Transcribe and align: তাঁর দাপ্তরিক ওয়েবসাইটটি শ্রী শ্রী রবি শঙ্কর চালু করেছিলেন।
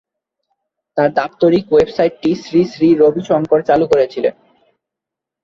তাঁর 0.97 1.09
দাপ্তরিক 1.11 1.65
ওয়েবসাইটটি 1.71 2.31
শ্রী 2.35 2.61
শ্রী 2.63 2.87
রবি 2.95 3.21
শঙ্কর 3.29 3.59
চালু 3.69 3.85
করেছিলেন। 3.87 4.35